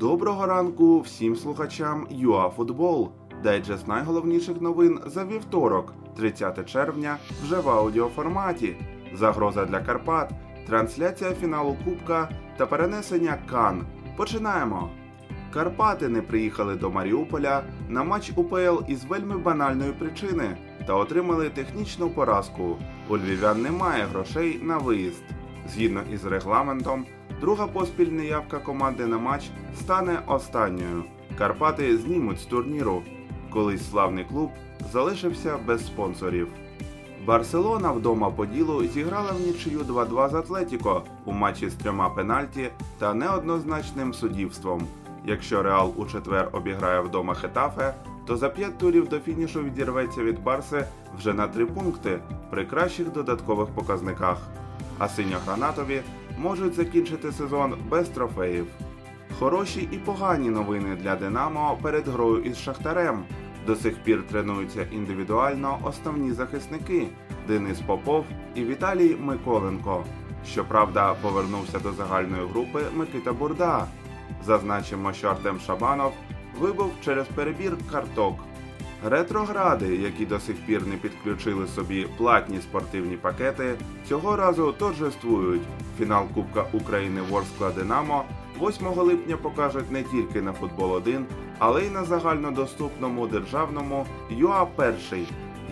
Доброго 0.00 0.46
ранку 0.46 1.00
всім 1.00 1.36
слухачам 1.36 2.06
ЮАФутбол. 2.10 3.10
Дайджест 3.42 3.88
найголовніших 3.88 4.60
новин 4.60 5.00
за 5.06 5.24
вівторок, 5.24 5.92
30 6.16 6.70
червня, 6.70 7.16
вже 7.42 7.60
в 7.60 7.68
аудіоформаті. 7.68 8.76
Загроза 9.14 9.64
для 9.64 9.80
Карпат, 9.80 10.30
трансляція 10.66 11.30
фіналу 11.30 11.76
Кубка 11.84 12.28
та 12.56 12.66
перенесення 12.66 13.38
Кан. 13.50 13.86
Починаємо. 14.16 14.90
Карпати 15.52 16.08
не 16.08 16.22
приїхали 16.22 16.76
до 16.76 16.90
Маріуполя 16.90 17.62
на 17.88 18.04
матч 18.04 18.32
УПЛ 18.36 18.84
із 18.88 19.04
вельми 19.04 19.38
банальної 19.38 19.92
причини 19.92 20.56
та 20.86 20.94
отримали 20.94 21.50
технічну 21.50 22.10
поразку. 22.10 22.76
У 23.08 23.16
львів'ян 23.16 23.62
немає 23.62 24.04
грошей 24.04 24.60
на 24.62 24.78
виїзд. 24.78 25.33
Згідно 25.68 26.00
із 26.12 26.24
регламентом, 26.24 27.06
друга 27.40 27.66
поспіль 27.66 28.10
неявка 28.10 28.58
команди 28.58 29.06
на 29.06 29.18
матч 29.18 29.50
стане 29.78 30.18
останньою. 30.26 31.04
Карпати 31.38 31.98
знімуть 31.98 32.40
з 32.40 32.44
турніру. 32.44 33.02
Колись 33.50 33.90
славний 33.90 34.24
клуб 34.24 34.50
залишився 34.92 35.58
без 35.66 35.86
спонсорів. 35.86 36.48
Барселона 37.26 37.92
вдома 37.92 38.30
по 38.30 38.46
ділу 38.46 38.84
зіграла 38.84 39.32
в 39.32 39.40
нічию 39.46 39.80
2-2 39.80 40.30
з 40.30 40.34
Атлетіко 40.34 41.02
у 41.24 41.32
матчі 41.32 41.68
з 41.68 41.74
трьома 41.74 42.08
пенальті 42.08 42.70
та 42.98 43.14
неоднозначним 43.14 44.14
суддівством. 44.14 44.86
Якщо 45.26 45.62
Реал 45.62 45.92
у 45.96 46.06
четвер 46.06 46.48
обіграє 46.52 47.00
вдома 47.00 47.34
Хетафе, 47.34 47.94
то 48.26 48.36
за 48.36 48.48
п'ять 48.48 48.78
турів 48.78 49.08
до 49.08 49.20
фінішу 49.20 49.62
відірветься 49.62 50.22
від 50.22 50.42
Барси 50.42 50.84
вже 51.18 51.32
на 51.32 51.48
три 51.48 51.66
пункти 51.66 52.18
при 52.50 52.64
кращих 52.64 53.12
додаткових 53.12 53.68
показниках. 53.68 54.38
А 54.98 55.08
синьо-гранатові 55.08 56.02
можуть 56.38 56.74
закінчити 56.74 57.32
сезон 57.32 57.74
без 57.88 58.08
трофеїв. 58.08 58.66
Хороші 59.38 59.88
і 59.92 59.98
погані 59.98 60.50
новини 60.50 60.96
для 61.02 61.16
Динамо 61.16 61.78
перед 61.82 62.08
грою 62.08 62.42
із 62.42 62.58
Шахтарем. 62.58 63.24
До 63.66 63.76
сих 63.76 63.98
пір 63.98 64.22
тренуються 64.30 64.86
індивідуально 64.92 65.78
основні 65.82 66.32
захисники 66.32 67.06
Денис 67.48 67.80
Попов 67.80 68.24
і 68.54 68.64
Віталій 68.64 69.16
Миколенко. 69.20 70.04
Щоправда, 70.46 71.14
повернувся 71.14 71.78
до 71.78 71.92
загальної 71.92 72.46
групи 72.46 72.82
Микита 72.94 73.32
Бурда. 73.32 73.86
Зазначимо, 74.46 75.12
що 75.12 75.28
Артем 75.28 75.60
Шабанов 75.60 76.12
вибув 76.60 76.92
через 77.04 77.26
перебір 77.26 77.76
карток. 77.92 78.34
Ретрогради, 79.06 79.96
які 79.96 80.26
до 80.26 80.40
сих 80.40 80.56
пір 80.66 80.86
не 80.86 80.96
підключили 80.96 81.66
собі 81.66 82.06
платні 82.16 82.60
спортивні 82.60 83.16
пакети, 83.16 83.74
цього 84.08 84.36
разу 84.36 84.72
торжествують. 84.72 85.62
Фінал 85.98 86.28
Кубка 86.34 86.64
України 86.72 87.20
Ворскла 87.30 87.70
Динамо 87.70 88.24
8 88.60 88.86
липня 88.86 89.36
покажуть 89.36 89.90
не 89.90 90.02
тільки 90.02 90.42
на 90.42 90.52
футбол 90.52 90.92
1, 90.92 91.26
але 91.58 91.84
й 91.84 91.90
на 91.90 92.04
загальнодоступному 92.04 93.26
державному 93.26 94.06
ЮА 94.30 94.66
перший. 94.76 95.26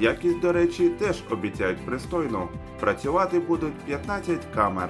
Якість, 0.00 0.40
до 0.40 0.52
речі, 0.52 0.88
теж 0.88 1.22
обіцяють 1.30 1.86
пристойну. 1.86 2.48
Працювати 2.80 3.40
будуть 3.40 3.78
15 3.86 4.38
камер. 4.54 4.88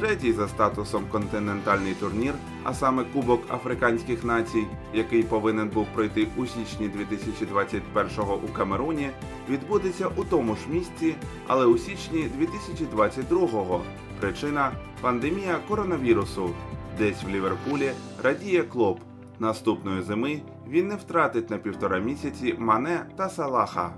Третій 0.00 0.32
за 0.32 0.48
статусом 0.48 1.04
континентальний 1.10 1.94
турнір, 1.94 2.34
а 2.64 2.74
саме 2.74 3.04
Кубок 3.04 3.40
Африканських 3.50 4.24
націй, 4.24 4.66
який 4.94 5.22
повинен 5.22 5.68
був 5.68 5.86
пройти 5.94 6.28
у 6.36 6.46
січні 6.46 6.90
2021-го 6.90 8.40
у 8.48 8.52
Камеруні, 8.52 9.10
відбудеться 9.48 10.08
у 10.16 10.24
тому 10.24 10.56
ж 10.56 10.60
місці, 10.70 11.14
але 11.46 11.66
у 11.66 11.78
січні 11.78 12.28
2022-го. 12.40 13.82
Причина 14.20 14.72
пандемія 15.00 15.58
коронавірусу. 15.68 16.50
Десь 16.98 17.22
в 17.22 17.28
Ліверпулі 17.28 17.90
радіє 18.22 18.62
клоп. 18.62 19.00
Наступної 19.38 20.02
зими 20.02 20.40
він 20.68 20.88
не 20.88 20.96
втратить 20.96 21.50
на 21.50 21.58
півтора 21.58 21.98
місяці 21.98 22.54
Мане 22.58 23.06
та 23.16 23.28
Салаха. 23.28 23.90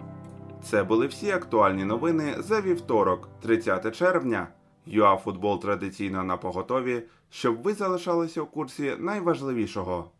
Це 0.62 0.82
були 0.82 1.06
всі 1.06 1.30
актуальні 1.30 1.84
новини 1.84 2.34
за 2.38 2.60
вівторок, 2.60 3.28
30 3.42 3.96
червня. 3.96 4.48
ЮАФутбол 4.88 5.60
традиційно 5.60 6.24
на 6.24 6.36
поготові, 6.36 7.02
щоб 7.30 7.62
ви 7.62 7.74
залишалися 7.74 8.42
у 8.42 8.46
курсі 8.46 8.96
найважливішого. 8.98 10.10